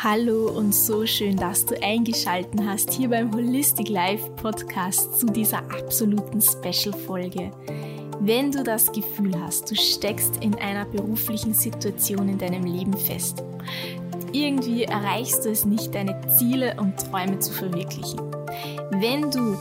Hallo 0.00 0.48
und 0.50 0.72
so 0.72 1.06
schön, 1.06 1.36
dass 1.36 1.66
du 1.66 1.74
eingeschalten 1.82 2.64
hast 2.64 2.92
hier 2.92 3.10
beim 3.10 3.34
Holistic 3.34 3.88
Life 3.88 4.30
Podcast 4.36 5.18
zu 5.18 5.26
dieser 5.26 5.58
absoluten 5.72 6.40
Special-Folge. 6.40 7.50
Wenn 8.20 8.52
du 8.52 8.62
das 8.62 8.92
Gefühl 8.92 9.32
hast, 9.42 9.68
du 9.68 9.74
steckst 9.74 10.36
in 10.36 10.54
einer 10.54 10.84
beruflichen 10.84 11.52
Situation 11.52 12.28
in 12.28 12.38
deinem 12.38 12.62
Leben 12.62 12.96
fest, 12.96 13.42
irgendwie 14.32 14.84
erreichst 14.84 15.44
du 15.44 15.50
es 15.50 15.64
nicht, 15.64 15.92
deine 15.92 16.16
Ziele 16.28 16.76
und 16.78 16.96
Träume 16.96 17.40
zu 17.40 17.52
verwirklichen. 17.52 18.20
Wenn 18.92 19.32
du 19.32 19.56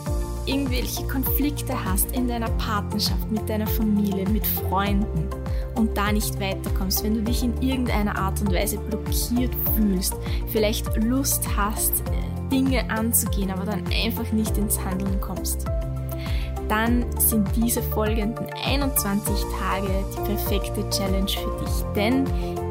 irgendwelche 0.47 1.03
Konflikte 1.07 1.73
hast 1.85 2.11
in 2.13 2.27
deiner 2.27 2.49
Partnerschaft, 2.51 3.29
mit 3.31 3.47
deiner 3.49 3.67
Familie, 3.67 4.27
mit 4.29 4.47
Freunden 4.47 5.27
und 5.75 5.95
da 5.95 6.11
nicht 6.11 6.39
weiterkommst, 6.39 7.03
wenn 7.03 7.15
du 7.15 7.21
dich 7.21 7.43
in 7.43 7.61
irgendeiner 7.61 8.17
Art 8.17 8.41
und 8.41 8.53
Weise 8.53 8.77
blockiert 8.77 9.53
fühlst, 9.75 10.15
vielleicht 10.47 10.95
Lust 11.03 11.47
hast, 11.55 12.03
Dinge 12.51 12.89
anzugehen, 12.89 13.51
aber 13.51 13.65
dann 13.65 13.83
einfach 13.87 14.31
nicht 14.31 14.57
ins 14.57 14.79
Handeln 14.79 15.19
kommst, 15.19 15.65
dann 16.67 17.05
sind 17.19 17.47
diese 17.55 17.81
folgenden 17.81 18.47
21 18.65 19.35
Tage 19.59 19.87
die 20.13 20.21
perfekte 20.21 20.89
Challenge 20.89 21.27
für 21.27 21.65
dich. 21.65 21.83
Denn 21.95 22.25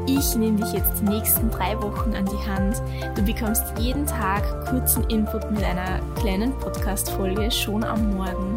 ich 0.07 0.35
nehme 0.35 0.57
dich 0.57 0.73
jetzt 0.73 1.01
die 1.01 1.05
nächsten 1.05 1.51
drei 1.51 1.79
Wochen 1.81 2.15
an 2.15 2.25
die 2.25 2.49
Hand. 2.49 2.81
Du 3.15 3.21
bekommst 3.23 3.63
jeden 3.79 4.05
Tag 4.05 4.43
kurzen 4.65 5.03
Input 5.09 5.51
mit 5.51 5.63
einer 5.63 5.99
kleinen 6.15 6.57
Podcast-Folge 6.59 7.51
schon 7.51 7.83
am 7.83 8.15
Morgen, 8.15 8.55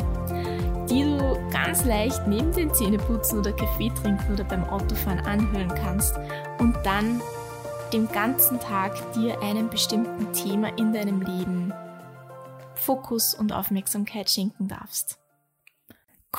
die 0.89 1.03
du 1.03 1.51
ganz 1.51 1.85
leicht 1.85 2.27
neben 2.27 2.53
den 2.53 2.73
Zähneputzen 2.73 3.41
oder 3.41 3.53
Kaffee 3.53 3.91
trinken 3.91 4.33
oder 4.33 4.45
beim 4.45 4.65
Autofahren 4.65 5.21
anhören 5.21 5.75
kannst 5.75 6.15
und 6.59 6.77
dann 6.85 7.21
den 7.93 8.09
ganzen 8.09 8.61
Tag 8.61 8.95
dir 9.15 9.43
einem 9.43 9.69
bestimmten 9.69 10.33
Thema 10.33 10.69
in 10.79 10.93
deinem 10.93 11.21
Leben 11.21 11.73
Fokus 12.75 13.35
und 13.35 13.53
Aufmerksamkeit 13.53 14.31
schenken 14.31 14.69
darfst 14.69 15.20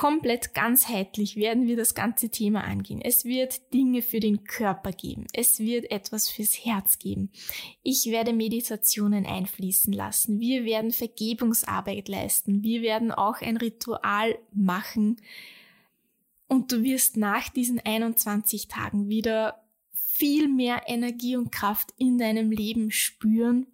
komplett 0.01 0.55
ganzheitlich 0.55 1.35
werden 1.35 1.67
wir 1.67 1.77
das 1.77 1.93
ganze 1.93 2.29
Thema 2.29 2.63
angehen. 2.63 3.01
Es 3.03 3.23
wird 3.23 3.71
Dinge 3.71 4.01
für 4.01 4.19
den 4.19 4.45
Körper 4.45 4.91
geben. 4.91 5.27
Es 5.31 5.59
wird 5.59 5.91
etwas 5.91 6.27
fürs 6.27 6.65
Herz 6.65 6.97
geben. 6.97 7.29
Ich 7.83 8.07
werde 8.07 8.33
Meditationen 8.33 9.27
einfließen 9.27 9.93
lassen. 9.93 10.39
Wir 10.39 10.65
werden 10.65 10.89
Vergebungsarbeit 10.89 12.07
leisten. 12.07 12.63
Wir 12.63 12.81
werden 12.81 13.11
auch 13.11 13.41
ein 13.41 13.57
Ritual 13.57 14.39
machen. 14.51 15.17
Und 16.47 16.71
du 16.71 16.81
wirst 16.81 17.15
nach 17.15 17.49
diesen 17.49 17.79
21 17.79 18.69
Tagen 18.69 19.07
wieder 19.07 19.63
viel 19.93 20.47
mehr 20.47 20.81
Energie 20.87 21.35
und 21.35 21.51
Kraft 21.51 21.93
in 21.99 22.17
deinem 22.17 22.49
Leben 22.49 22.89
spüren 22.89 23.67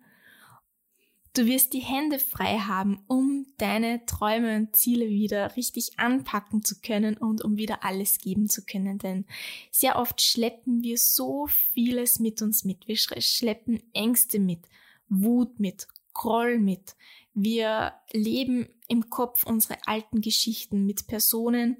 Du 1.37 1.45
wirst 1.45 1.73
die 1.73 1.81
Hände 1.81 2.17
frei 2.17 2.57
haben, 2.57 3.03
um 3.05 3.45
deine 3.59 4.03
Träume 4.07 4.57
und 4.57 4.75
Ziele 4.75 5.07
wieder 5.07 5.55
richtig 5.55 5.99
anpacken 5.99 6.63
zu 6.63 6.81
können 6.81 7.15
und 7.15 7.43
um 7.43 7.57
wieder 7.57 7.83
alles 7.83 8.17
geben 8.17 8.49
zu 8.49 8.65
können. 8.65 8.97
Denn 8.97 9.23
sehr 9.69 9.97
oft 9.97 10.19
schleppen 10.19 10.81
wir 10.81 10.97
so 10.97 11.45
vieles 11.45 12.19
mit 12.19 12.41
uns 12.41 12.63
mit. 12.63 12.87
Wir 12.87 12.97
schleppen 12.97 13.83
Ängste 13.93 14.39
mit, 14.39 14.61
Wut 15.09 15.59
mit, 15.59 15.87
Groll 16.11 16.57
mit. 16.57 16.95
Wir 17.35 17.93
leben 18.11 18.67
im 18.87 19.11
Kopf 19.11 19.43
unsere 19.43 19.77
alten 19.85 20.21
Geschichten 20.21 20.87
mit 20.87 21.05
Personen, 21.05 21.77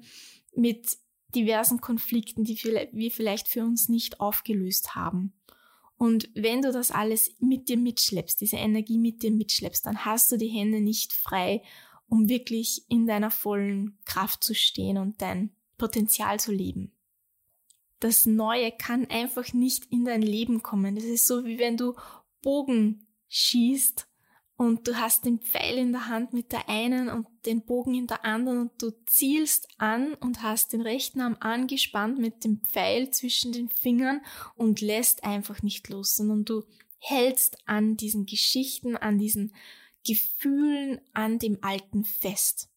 mit 0.54 0.98
diversen 1.34 1.80
Konflikten, 1.80 2.44
die 2.44 2.62
wir 2.92 3.10
vielleicht 3.10 3.48
für 3.48 3.64
uns 3.64 3.88
nicht 3.88 4.20
aufgelöst 4.20 4.94
haben. 4.94 5.32
Und 5.98 6.30
wenn 6.34 6.62
du 6.62 6.72
das 6.72 6.92
alles 6.92 7.34
mit 7.40 7.68
dir 7.68 7.76
mitschleppst, 7.76 8.40
diese 8.40 8.56
Energie 8.56 8.98
mit 8.98 9.22
dir 9.22 9.32
mitschleppst, 9.32 9.84
dann 9.84 10.04
hast 10.04 10.30
du 10.30 10.36
die 10.36 10.48
Hände 10.48 10.80
nicht 10.80 11.12
frei, 11.12 11.62
um 12.08 12.28
wirklich 12.28 12.84
in 12.88 13.06
deiner 13.06 13.30
vollen 13.30 13.98
Kraft 14.04 14.42
zu 14.44 14.54
stehen 14.54 14.96
und 14.96 15.20
dein 15.20 15.50
Potenzial 15.76 16.40
zu 16.40 16.52
leben. 16.52 16.92
Das 18.00 18.26
Neue 18.26 18.70
kann 18.70 19.06
einfach 19.06 19.52
nicht 19.52 19.86
in 19.86 20.04
dein 20.04 20.22
Leben 20.22 20.62
kommen. 20.62 20.94
Das 20.94 21.04
ist 21.04 21.26
so, 21.26 21.44
wie 21.44 21.58
wenn 21.58 21.76
du 21.76 21.94
Bogen 22.42 23.08
schießt 23.28 24.07
und 24.58 24.88
du 24.88 24.96
hast 24.96 25.24
den 25.24 25.38
Pfeil 25.38 25.78
in 25.78 25.92
der 25.92 26.08
Hand 26.08 26.32
mit 26.32 26.50
der 26.50 26.68
einen 26.68 27.08
und 27.08 27.28
den 27.46 27.64
Bogen 27.64 27.94
in 27.94 28.08
der 28.08 28.24
anderen 28.24 28.58
und 28.62 28.82
du 28.82 28.90
zielst 29.06 29.68
an 29.78 30.14
und 30.14 30.42
hast 30.42 30.72
den 30.72 30.80
rechten 30.80 31.20
Arm 31.20 31.36
angespannt 31.38 32.18
mit 32.18 32.42
dem 32.42 32.60
Pfeil 32.60 33.10
zwischen 33.10 33.52
den 33.52 33.68
Fingern 33.68 34.20
und 34.56 34.80
lässt 34.80 35.22
einfach 35.22 35.62
nicht 35.62 35.88
los, 35.88 36.16
sondern 36.16 36.44
du 36.44 36.64
hältst 36.98 37.56
an 37.66 37.96
diesen 37.96 38.26
Geschichten, 38.26 38.96
an 38.96 39.16
diesen 39.18 39.54
Gefühlen, 40.04 41.00
an 41.14 41.38
dem 41.38 41.58
Alten 41.62 42.02
fest. 42.02 42.68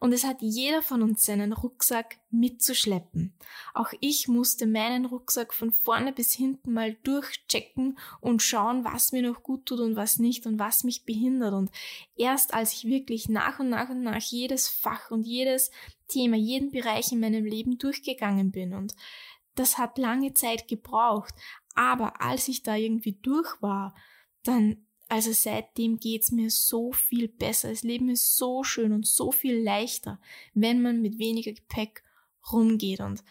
Und 0.00 0.12
es 0.12 0.24
hat 0.24 0.40
jeder 0.40 0.82
von 0.82 1.02
uns 1.02 1.24
seinen 1.24 1.52
Rucksack 1.52 2.18
mitzuschleppen. 2.30 3.34
Auch 3.74 3.92
ich 4.00 4.28
musste 4.28 4.66
meinen 4.66 5.04
Rucksack 5.04 5.54
von 5.54 5.72
vorne 5.72 6.12
bis 6.12 6.32
hinten 6.32 6.72
mal 6.72 6.94
durchchecken 7.02 7.98
und 8.20 8.42
schauen, 8.42 8.84
was 8.84 9.12
mir 9.12 9.22
noch 9.22 9.42
gut 9.42 9.66
tut 9.66 9.80
und 9.80 9.96
was 9.96 10.18
nicht 10.18 10.46
und 10.46 10.58
was 10.58 10.84
mich 10.84 11.04
behindert. 11.04 11.54
Und 11.54 11.70
erst 12.16 12.54
als 12.54 12.72
ich 12.72 12.84
wirklich 12.86 13.28
nach 13.28 13.60
und 13.60 13.68
nach 13.68 13.88
und 13.90 14.02
nach 14.02 14.20
jedes 14.20 14.68
Fach 14.68 15.10
und 15.10 15.22
jedes 15.22 15.70
Thema, 16.08 16.36
jeden 16.36 16.70
Bereich 16.70 17.12
in 17.12 17.20
meinem 17.20 17.44
Leben 17.44 17.78
durchgegangen 17.78 18.50
bin 18.50 18.74
und 18.74 18.94
das 19.54 19.76
hat 19.76 19.98
lange 19.98 20.34
Zeit 20.34 20.68
gebraucht. 20.68 21.34
Aber 21.74 22.20
als 22.22 22.48
ich 22.48 22.62
da 22.62 22.76
irgendwie 22.76 23.18
durch 23.20 23.60
war, 23.60 23.94
dann 24.44 24.87
also 25.08 25.32
seitdem 25.32 25.98
geht's 25.98 26.30
mir 26.30 26.50
so 26.50 26.92
viel 26.92 27.28
besser. 27.28 27.70
Das 27.70 27.82
Leben 27.82 28.10
ist 28.10 28.36
so 28.36 28.62
schön 28.62 28.92
und 28.92 29.06
so 29.06 29.32
viel 29.32 29.62
leichter, 29.62 30.20
wenn 30.54 30.82
man 30.82 31.00
mit 31.00 31.18
weniger 31.18 31.52
Gepäck 31.52 32.02
rumgeht. 32.52 33.00
Und 33.00 33.24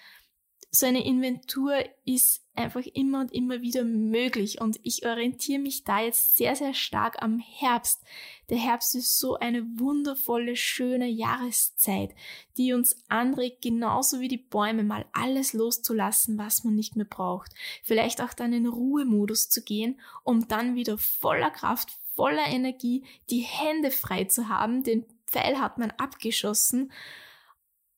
so 0.80 0.86
eine 0.86 1.06
Inventur 1.06 1.74
ist 2.06 2.44
einfach 2.56 2.86
immer 2.94 3.22
und 3.22 3.34
immer 3.34 3.62
wieder 3.62 3.84
möglich 3.84 4.60
und 4.62 4.80
ich 4.84 5.06
orientiere 5.06 5.60
mich 5.60 5.84
da 5.84 6.02
jetzt 6.02 6.36
sehr, 6.36 6.56
sehr 6.56 6.74
stark 6.74 7.22
am 7.22 7.40
Herbst. 7.40 8.04
Der 8.50 8.58
Herbst 8.58 8.96
ist 8.96 9.20
so 9.20 9.36
eine 9.36 9.64
wundervolle, 9.80 10.56
schöne 10.56 11.08
Jahreszeit, 11.08 12.16
die 12.58 12.74
uns 12.74 12.96
anregt, 13.10 13.62
genauso 13.62 14.20
wie 14.20 14.28
die 14.28 14.38
Bäume 14.38 14.84
mal 14.84 15.06
alles 15.14 15.54
loszulassen, 15.54 16.38
was 16.38 16.64
man 16.64 16.76
nicht 16.76 16.96
mehr 16.96 17.06
braucht. 17.06 17.52
Vielleicht 17.84 18.22
auch 18.22 18.34
dann 18.34 18.54
in 18.54 18.68
Ruhemodus 18.68 19.50
zu 19.50 19.64
gehen, 19.64 20.00
um 20.24 20.48
dann 20.48 20.76
wieder 20.76 20.98
voller 20.98 21.52
Kraft, 21.52 21.90
voller 22.16 22.48
Energie 22.48 23.04
die 23.30 23.42
Hände 23.42 23.92
frei 23.92 24.26
zu 24.26 24.50
haben. 24.50 24.84
Den 24.84 25.06
Pfeil 25.28 25.60
hat 25.60 25.78
man 25.78 25.92
abgeschossen 25.92 26.92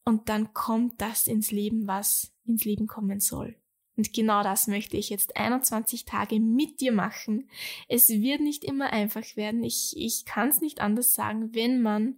und 0.09 0.27
dann 0.27 0.53
kommt 0.53 0.99
das 0.99 1.27
ins 1.27 1.51
Leben, 1.51 1.87
was 1.87 2.33
ins 2.45 2.65
Leben 2.65 2.87
kommen 2.87 3.19
soll. 3.19 3.55
Und 3.95 4.11
genau 4.13 4.43
das 4.43 4.67
möchte 4.67 4.97
ich 4.97 5.09
jetzt 5.09 5.37
21 5.37 6.05
Tage 6.05 6.39
mit 6.39 6.81
dir 6.81 6.91
machen. 6.91 7.49
Es 7.87 8.09
wird 8.09 8.41
nicht 8.41 8.63
immer 8.63 8.91
einfach 8.91 9.35
werden. 9.35 9.63
Ich, 9.63 9.93
ich 9.95 10.25
kann 10.25 10.49
es 10.49 10.61
nicht 10.61 10.81
anders 10.81 11.13
sagen. 11.13 11.53
Wenn 11.53 11.81
man 11.81 12.15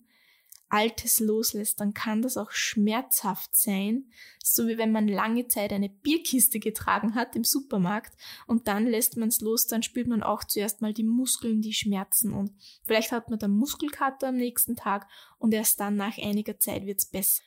Altes 0.70 1.20
loslässt, 1.20 1.82
dann 1.82 1.94
kann 1.94 2.22
das 2.22 2.38
auch 2.38 2.52
schmerzhaft 2.52 3.56
sein. 3.56 4.06
So 4.42 4.68
wie 4.68 4.78
wenn 4.78 4.92
man 4.92 5.08
lange 5.08 5.48
Zeit 5.48 5.74
eine 5.74 5.90
Bierkiste 5.90 6.60
getragen 6.60 7.16
hat 7.16 7.36
im 7.36 7.44
Supermarkt 7.44 8.14
und 8.48 8.68
dann 8.68 8.88
lässt 8.88 9.18
man 9.18 9.30
es 9.30 9.42
los, 9.42 9.68
dann 9.68 9.84
spürt 9.84 10.08
man 10.08 10.24
auch 10.24 10.46
zuerst 10.46 10.82
mal 10.82 10.94
die 10.94 11.04
Muskeln, 11.04 11.62
die 11.62 11.74
schmerzen 11.74 12.32
und 12.32 12.54
vielleicht 12.84 13.12
hat 13.12 13.30
man 13.30 13.40
dann 13.40 13.52
Muskelkater 13.52 14.30
am 14.30 14.38
nächsten 14.38 14.78
Tag 14.78 15.08
und 15.40 15.54
erst 15.54 15.80
dann 15.80 15.98
nach 15.98 16.18
einiger 16.18 16.58
Zeit 16.58 16.86
wird 16.86 17.00
es 17.00 17.06
besser. 17.06 17.42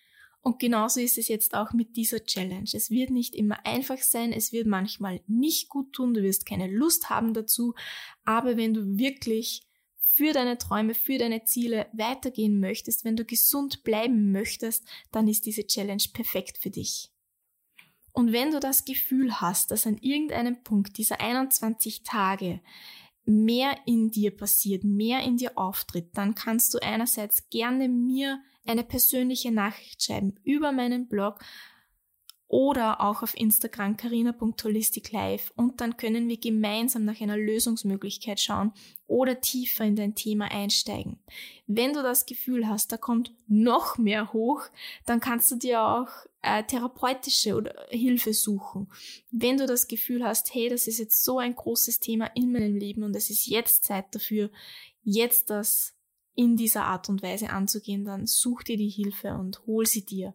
Und 0.44 0.58
genauso 0.58 1.00
ist 1.00 1.16
es 1.16 1.28
jetzt 1.28 1.54
auch 1.54 1.72
mit 1.72 1.96
dieser 1.96 2.22
Challenge. 2.22 2.68
Es 2.70 2.90
wird 2.90 3.08
nicht 3.08 3.34
immer 3.34 3.64
einfach 3.64 3.96
sein, 3.96 4.30
es 4.30 4.52
wird 4.52 4.66
manchmal 4.66 5.22
nicht 5.26 5.70
gut 5.70 5.94
tun, 5.94 6.12
du 6.12 6.22
wirst 6.22 6.44
keine 6.44 6.66
Lust 6.66 7.08
haben 7.08 7.32
dazu, 7.32 7.74
aber 8.26 8.58
wenn 8.58 8.74
du 8.74 8.98
wirklich 8.98 9.62
für 10.06 10.34
deine 10.34 10.58
Träume, 10.58 10.92
für 10.92 11.16
deine 11.16 11.44
Ziele 11.44 11.86
weitergehen 11.94 12.60
möchtest, 12.60 13.06
wenn 13.06 13.16
du 13.16 13.24
gesund 13.24 13.84
bleiben 13.84 14.32
möchtest, 14.32 14.86
dann 15.12 15.28
ist 15.28 15.46
diese 15.46 15.66
Challenge 15.66 16.04
perfekt 16.12 16.58
für 16.58 16.70
dich. 16.70 17.10
Und 18.12 18.32
wenn 18.32 18.50
du 18.50 18.60
das 18.60 18.84
Gefühl 18.84 19.40
hast, 19.40 19.70
dass 19.70 19.86
an 19.86 19.96
irgendeinem 19.96 20.62
Punkt 20.62 20.98
dieser 20.98 21.22
21 21.22 22.02
Tage 22.02 22.60
mehr 23.24 23.76
in 23.86 24.10
dir 24.10 24.36
passiert, 24.36 24.84
mehr 24.84 25.22
in 25.22 25.36
dir 25.36 25.56
auftritt, 25.56 26.10
dann 26.14 26.34
kannst 26.34 26.74
du 26.74 26.78
einerseits 26.82 27.48
gerne 27.50 27.88
mir 27.88 28.40
eine 28.66 28.84
persönliche 28.84 29.50
Nachricht 29.50 30.02
schreiben 30.02 30.34
über 30.42 30.72
meinen 30.72 31.08
Blog 31.08 31.38
oder 32.54 33.00
auch 33.00 33.24
auf 33.24 33.36
Instagram 33.36 33.96
carina.holisticlife 33.96 35.52
und 35.56 35.80
dann 35.80 35.96
können 35.96 36.28
wir 36.28 36.36
gemeinsam 36.36 37.04
nach 37.04 37.20
einer 37.20 37.36
Lösungsmöglichkeit 37.36 38.38
schauen 38.38 38.70
oder 39.08 39.40
tiefer 39.40 39.84
in 39.84 39.96
dein 39.96 40.14
Thema 40.14 40.52
einsteigen. 40.52 41.18
Wenn 41.66 41.94
du 41.94 42.02
das 42.04 42.26
Gefühl 42.26 42.68
hast, 42.68 42.92
da 42.92 42.96
kommt 42.96 43.34
noch 43.48 43.98
mehr 43.98 44.32
hoch, 44.32 44.62
dann 45.04 45.18
kannst 45.18 45.50
du 45.50 45.56
dir 45.56 45.82
auch 45.82 46.06
äh, 46.42 46.62
therapeutische 46.62 47.56
oder 47.56 47.74
Hilfe 47.88 48.32
suchen. 48.32 48.86
Wenn 49.32 49.56
du 49.56 49.66
das 49.66 49.88
Gefühl 49.88 50.24
hast, 50.24 50.54
hey, 50.54 50.68
das 50.68 50.86
ist 50.86 51.00
jetzt 51.00 51.24
so 51.24 51.40
ein 51.40 51.56
großes 51.56 51.98
Thema 51.98 52.26
in 52.36 52.52
meinem 52.52 52.76
Leben 52.76 53.02
und 53.02 53.16
es 53.16 53.30
ist 53.30 53.46
jetzt 53.46 53.82
Zeit 53.82 54.14
dafür, 54.14 54.48
jetzt 55.02 55.50
das 55.50 55.96
in 56.36 56.56
dieser 56.56 56.84
Art 56.84 57.08
und 57.08 57.20
Weise 57.20 57.50
anzugehen, 57.50 58.04
dann 58.04 58.28
such 58.28 58.62
dir 58.62 58.76
die 58.76 58.90
Hilfe 58.90 59.34
und 59.34 59.66
hol 59.66 59.86
sie 59.86 60.04
dir. 60.04 60.34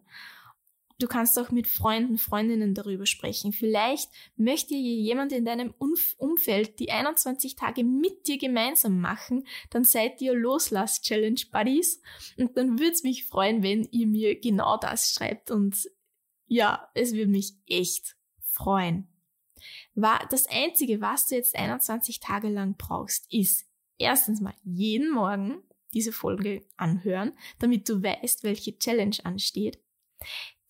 Du 1.00 1.06
kannst 1.06 1.38
auch 1.38 1.50
mit 1.50 1.66
Freunden, 1.66 2.18
Freundinnen 2.18 2.74
darüber 2.74 3.06
sprechen. 3.06 3.52
Vielleicht 3.52 4.10
möchte 4.36 4.74
jemand 4.74 5.32
in 5.32 5.46
deinem 5.46 5.72
Umfeld 5.78 6.78
die 6.78 6.92
21 6.92 7.56
Tage 7.56 7.84
mit 7.84 8.28
dir 8.28 8.36
gemeinsam 8.36 9.00
machen. 9.00 9.46
Dann 9.70 9.84
seid 9.84 10.20
ihr 10.20 10.34
Loslass-Challenge 10.34 11.40
Buddies. 11.50 12.02
Und 12.36 12.56
dann 12.58 12.78
würde 12.78 12.92
es 12.92 13.02
mich 13.02 13.26
freuen, 13.26 13.62
wenn 13.62 13.88
ihr 13.90 14.06
mir 14.06 14.38
genau 14.38 14.76
das 14.76 15.12
schreibt. 15.12 15.50
Und 15.50 15.90
ja, 16.46 16.90
es 16.92 17.14
würde 17.14 17.30
mich 17.30 17.54
echt 17.66 18.14
freuen. 18.42 19.08
Das 19.94 20.46
Einzige, 20.48 21.00
was 21.00 21.28
du 21.28 21.34
jetzt 21.36 21.56
21 21.56 22.20
Tage 22.20 22.50
lang 22.50 22.76
brauchst, 22.76 23.32
ist 23.32 23.64
erstens 23.96 24.42
mal 24.42 24.54
jeden 24.64 25.10
Morgen 25.10 25.62
diese 25.94 26.12
Folge 26.12 26.66
anhören, 26.76 27.32
damit 27.58 27.88
du 27.88 28.02
weißt, 28.02 28.44
welche 28.44 28.78
Challenge 28.78 29.16
ansteht. 29.24 29.78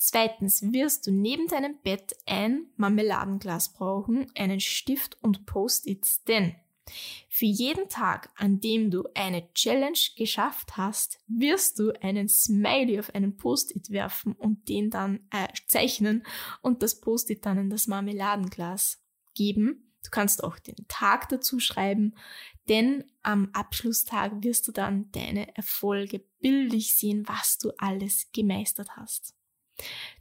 Zweitens 0.03 0.63
wirst 0.73 1.07
du 1.07 1.11
neben 1.11 1.47
deinem 1.47 1.77
Bett 1.83 2.17
ein 2.25 2.69
Marmeladenglas 2.77 3.75
brauchen, 3.75 4.33
einen 4.35 4.59
Stift 4.59 5.23
und 5.23 5.45
Post-its, 5.45 6.25
denn 6.25 6.57
für 7.29 7.45
jeden 7.45 7.87
Tag, 7.91 8.31
an 8.35 8.61
dem 8.61 8.91
du 8.91 9.05
eine 9.15 9.53
Challenge 9.53 9.99
geschafft 10.17 10.79
hast, 10.79 11.19
wirst 11.29 11.79
du 11.79 11.93
einen 12.01 12.31
Smiley 12.31 12.99
auf 12.99 13.15
einen 13.15 13.37
Post-it 13.37 13.91
werfen 13.91 14.33
und 14.33 14.71
den 14.71 14.89
dann 14.89 15.21
äh, 15.33 15.49
zeichnen 15.69 16.25
und 16.63 16.83
das 16.83 16.99
Post-it 16.99 17.45
dann 17.45 17.59
in 17.59 17.69
das 17.69 17.87
Marmeladenglas 17.87 19.05
geben. 19.35 19.93
Du 20.03 20.09
kannst 20.09 20.43
auch 20.43 20.59
den 20.59 20.77
Tag 20.89 21.29
dazu 21.29 21.61
schreiben, 21.61 22.15
denn 22.71 23.05
am 23.23 23.51
Abschlusstag 23.53 24.43
wirst 24.43 24.67
du 24.67 24.73
dann 24.73 25.13
deine 25.13 25.55
Erfolge 25.59 26.25
bildlich 26.41 26.97
sehen, 26.97 27.29
was 27.29 27.59
du 27.59 27.71
alles 27.77 28.31
gemeistert 28.33 28.97
hast. 28.97 29.35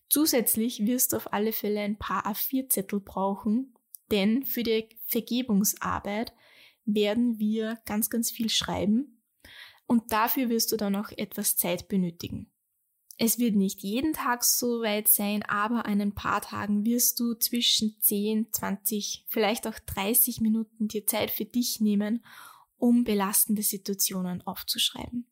Zusätzlich 0.10 0.86
wirst 0.86 1.14
du 1.14 1.18
auf 1.18 1.34
alle 1.34 1.54
Fälle 1.54 1.82
ein 1.82 1.98
paar 1.98 2.26
A4-Zettel 2.26 3.00
brauchen, 3.00 3.76
denn 4.12 4.44
für 4.44 4.64
die 4.64 4.90
Vergebungsarbeit 5.06 6.34
werden 6.86 7.38
wir 7.38 7.80
ganz, 7.86 8.10
ganz 8.10 8.32
viel 8.32 8.50
schreiben 8.50 9.22
und 9.86 10.12
dafür 10.12 10.50
wirst 10.50 10.72
du 10.72 10.78
dann 10.78 10.96
auch 10.96 11.12
etwas 11.12 11.58
Zeit 11.58 11.88
benötigen. 11.88 12.52
Es 13.22 13.38
wird 13.38 13.56
nicht 13.56 13.82
jeden 13.82 14.14
Tag 14.14 14.46
so 14.46 14.82
weit 14.82 15.10
sein, 15.10 15.44
aber 15.44 15.86
an 15.86 16.00
ein 16.00 16.16
paar 16.16 16.42
Tagen 16.42 16.86
wirst 16.86 17.20
du 17.20 17.34
zwischen 17.34 17.98
10, 18.00 18.54
20, 18.54 19.26
vielleicht 19.28 19.68
auch 19.68 19.78
30 19.78 20.40
Minuten 20.40 20.88
dir 20.88 21.06
Zeit 21.06 21.30
für 21.30 21.44
dich 21.44 21.82
nehmen, 21.82 22.24
um 22.78 23.04
belastende 23.04 23.62
Situationen 23.62 24.42
aufzuschreiben. 24.48 25.28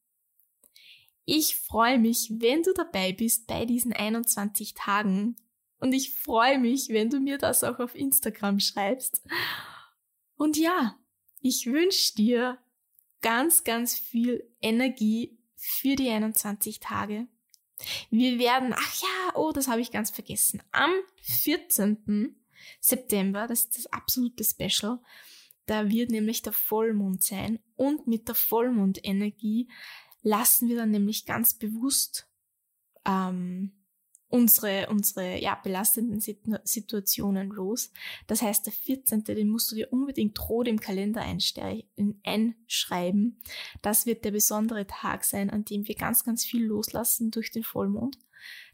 Ich 1.30 1.58
freue 1.58 2.00
mich, 2.00 2.32
wenn 2.38 2.64
du 2.64 2.72
dabei 2.74 3.12
bist 3.12 3.48
bei 3.48 3.66
diesen 3.66 3.92
21 3.92 4.76
Tagen. 4.76 5.36
Und 5.78 5.92
ich 5.92 6.16
freue 6.16 6.58
mich, 6.58 6.88
wenn 6.88 7.10
du 7.10 7.20
mir 7.20 7.38
das 7.38 7.66
auch 7.66 7.80
auf 7.80 7.96
Instagram 7.96 8.62
schreibst. 8.62 9.22
Und 10.38 10.56
ja, 10.56 10.98
ich 11.42 11.66
wünsche 11.66 12.16
dir 12.16 12.58
ganz, 13.22 13.66
ganz 13.66 13.94
viel 13.94 14.50
Energie 14.62 15.38
für 15.58 15.98
die 15.98 16.10
21 16.10 16.80
Tage. 16.80 17.28
Wir 18.10 18.40
werden, 18.40 18.74
ach 18.74 19.02
ja, 19.02 19.36
oh, 19.36 19.52
das 19.52 19.68
habe 19.68 19.82
ich 19.82 19.92
ganz 19.92 20.10
vergessen. 20.10 20.64
Am 20.72 20.94
14. 21.24 22.38
September, 22.80 23.48
das 23.48 23.66
ist 23.66 23.78
das 23.78 23.88
absolute 23.88 24.46
Special, 24.46 25.00
da 25.66 25.90
wird 25.90 26.10
nämlich 26.10 26.42
der 26.42 26.54
Vollmond 26.54 27.22
sein 27.22 27.60
und 27.76 28.08
mit 28.08 28.30
der 28.30 28.36
Vollmondenergie 28.36 29.68
lassen 30.22 30.68
wir 30.68 30.78
dann 30.78 30.92
nämlich 30.92 31.26
ganz 31.26 31.54
bewusst 31.54 32.30
ähm, 33.06 33.78
unsere, 34.30 34.88
unsere 34.90 35.40
ja, 35.40 35.56
belastenden 35.56 36.20
Situationen 36.20 37.50
los. 37.50 37.92
Das 38.28 38.42
heißt, 38.42 38.66
der 38.66 38.74
14., 38.74 39.24
den 39.24 39.50
musst 39.50 39.72
du 39.72 39.76
dir 39.76 39.92
unbedingt 39.92 40.38
rot 40.50 40.68
im 40.68 40.80
Kalender 40.80 41.22
einschreiben. 41.22 43.42
Das 43.82 44.06
wird 44.06 44.26
der 44.26 44.32
besondere 44.32 44.86
Tag 44.86 45.24
sein, 45.24 45.50
an 45.50 45.66
dem 45.66 45.88
wir 45.88 45.96
ganz, 45.96 46.26
ganz 46.26 46.46
viel 46.46 46.66
loslassen 46.66 47.32
durch 47.32 47.52
den 47.52 47.64
Vollmond. 47.64 48.18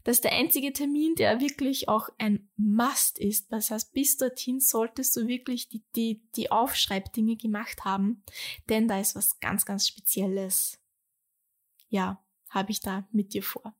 Das 0.02 0.18
ist 0.18 0.24
der 0.24 0.32
einzige 0.32 0.72
Termin, 0.72 1.14
der 1.14 1.40
wirklich 1.40 1.88
auch 1.88 2.10
ein 2.18 2.50
Must 2.56 3.18
ist. 3.18 3.50
Das 3.50 3.70
heißt, 3.70 3.92
bis 3.92 4.18
dorthin 4.18 4.60
solltest 4.60 5.16
du 5.16 5.26
wirklich 5.26 5.68
die, 5.68 5.82
die, 5.96 6.22
die 6.36 6.52
Aufschreibdinge 6.52 7.36
gemacht 7.36 7.84
haben, 7.84 8.22
denn 8.68 8.88
da 8.88 9.00
ist 9.00 9.16
was 9.16 9.40
ganz, 9.40 9.64
ganz 9.64 9.88
Spezielles 9.88 10.83
ja, 11.94 12.20
habe 12.50 12.72
ich 12.72 12.80
da 12.80 13.04
mit 13.12 13.34
dir 13.34 13.42
vor. 13.42 13.72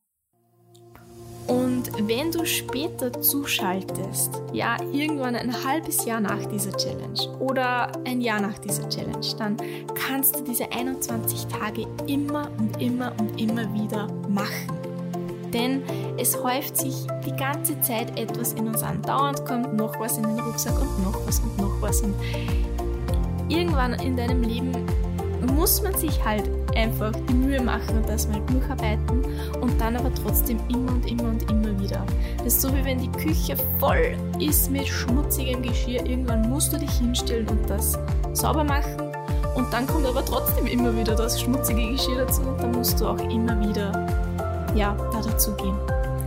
Und 1.47 1.91
wenn 2.07 2.31
du 2.31 2.45
später 2.45 3.21
zuschaltest, 3.21 4.41
ja, 4.53 4.77
irgendwann 4.91 5.35
ein 5.35 5.53
halbes 5.63 6.05
Jahr 6.05 6.21
nach 6.21 6.43
dieser 6.45 6.75
Challenge 6.75 7.37
oder 7.39 7.91
ein 8.05 8.21
Jahr 8.21 8.39
nach 8.39 8.57
dieser 8.57 8.87
Challenge, 8.89 9.27
dann 9.37 9.57
kannst 9.93 10.37
du 10.37 10.43
diese 10.43 10.71
21 10.71 11.45
Tage 11.47 11.85
immer 12.07 12.49
und 12.57 12.81
immer 12.81 13.13
und 13.19 13.39
immer 13.39 13.71
wieder 13.73 14.07
machen. 14.29 14.71
Denn 15.53 15.83
es 16.17 16.41
häuft 16.41 16.77
sich 16.77 17.05
die 17.25 17.35
ganze 17.35 17.79
Zeit 17.81 18.17
etwas 18.17 18.53
in 18.53 18.67
uns 18.67 18.81
an. 18.81 19.01
Dauernd 19.01 19.45
kommt 19.45 19.73
noch 19.75 19.99
was 19.99 20.17
in 20.17 20.23
den 20.23 20.39
Rucksack 20.39 20.79
und 20.81 21.03
noch 21.03 21.27
was 21.27 21.41
und 21.41 21.57
noch 21.57 21.81
was. 21.81 22.01
Und 22.01 22.15
irgendwann 23.49 23.93
in 23.93 24.15
deinem 24.17 24.41
Leben 24.41 24.71
muss 25.53 25.81
man 25.83 25.93
sich 25.95 26.23
halt 26.23 26.49
einfach 26.75 27.11
die 27.29 27.33
Mühe 27.33 27.61
machen 27.61 27.97
und 27.97 28.09
das 28.09 28.27
mal 28.27 28.41
durcharbeiten 28.47 29.25
und 29.61 29.79
dann 29.79 29.95
aber 29.95 30.11
trotzdem 30.13 30.59
immer 30.69 30.91
und 30.91 31.09
immer 31.09 31.29
und 31.29 31.49
immer 31.49 31.79
wieder. 31.79 32.03
Das 32.37 32.47
ist 32.47 32.61
so 32.61 32.73
wie 32.75 32.83
wenn 32.83 32.99
die 32.99 33.11
Küche 33.11 33.55
voll 33.79 34.17
ist 34.39 34.71
mit 34.71 34.87
schmutzigem 34.87 35.61
Geschirr. 35.61 36.05
Irgendwann 36.05 36.49
musst 36.49 36.73
du 36.73 36.77
dich 36.77 36.91
hinstellen 36.91 37.47
und 37.47 37.69
das 37.69 37.97
sauber 38.33 38.63
machen 38.63 39.11
und 39.55 39.71
dann 39.71 39.87
kommt 39.87 40.05
aber 40.05 40.23
trotzdem 40.23 40.67
immer 40.67 40.95
wieder 40.95 41.15
das 41.15 41.41
schmutzige 41.41 41.91
Geschirr 41.91 42.25
dazu 42.25 42.41
und 42.41 42.61
dann 42.61 42.71
musst 42.71 42.99
du 42.99 43.07
auch 43.07 43.19
immer 43.29 43.59
wieder 43.61 43.91
ja, 44.75 44.95
da 45.11 45.21
dazu 45.21 45.53
gehen. 45.55 45.77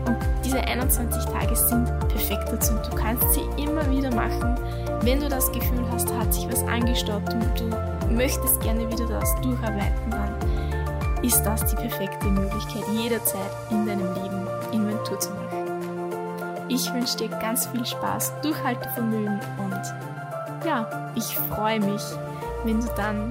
Und 0.07 0.17
diese 0.45 0.59
21 0.59 1.25
Tage 1.27 1.55
sind 1.55 1.85
perfekt 2.09 2.49
dazu. 2.51 2.73
Du 2.91 2.97
kannst 2.97 3.25
sie 3.35 3.43
immer 3.63 3.89
wieder 3.91 4.15
machen, 4.15 4.57
wenn 5.03 5.21
du 5.21 5.29
das 5.29 5.53
Gefühl 5.53 5.85
hast, 5.93 6.11
hat 6.15 6.33
sich 6.33 6.49
was 6.49 6.65
angestaut 6.65 7.23
und 7.35 7.61
du 7.61 8.15
möchtest 8.15 8.61
gerne 8.63 8.91
wieder 8.91 9.07
das 9.07 9.35
durcharbeiten, 9.43 10.11
dann 10.11 10.38
ist 11.23 11.43
das 11.43 11.65
die 11.65 11.77
perfekte 11.77 12.27
Möglichkeit, 12.27 12.85
jederzeit 12.93 13.51
in 13.71 13.87
deinem 13.87 14.15
Leben 14.15 14.47
Inventur 14.73 15.19
zu 15.19 15.31
machen. 15.31 15.49
Ich 16.69 16.93
wünsche 16.93 17.17
dir 17.17 17.29
ganz 17.29 17.67
viel 17.67 17.85
Spaß, 17.85 18.41
Durchhaltevermögen 18.43 19.41
und 19.59 20.67
ja, 20.67 21.11
ich 21.15 21.37
freue 21.51 21.81
mich, 21.81 22.03
wenn 22.65 22.81
du 22.81 22.87
dann 22.97 23.31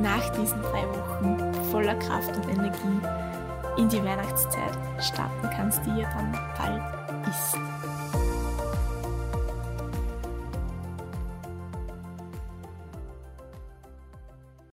nach 0.00 0.28
diesen 0.30 0.62
drei 0.62 0.84
Wochen 0.88 1.54
voller 1.70 1.94
Kraft 1.96 2.34
und 2.36 2.48
Energie 2.48 3.00
in 3.76 3.88
die 3.88 4.02
Weihnachtszeit 4.02 4.72
starten 4.98 5.50
kannst, 5.54 5.84
die 5.84 6.00
ja 6.00 6.08
dann 6.14 6.32
bald 6.56 6.82
ist. 7.28 7.79